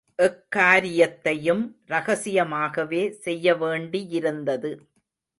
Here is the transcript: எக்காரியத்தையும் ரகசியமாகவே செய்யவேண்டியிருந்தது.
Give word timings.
எக்காரியத்தையும் 0.19 1.61
ரகசியமாகவே 1.85 3.01
செய்யவேண்டியிருந்தது. 3.25 4.71